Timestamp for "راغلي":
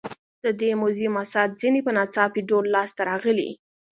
3.09-3.49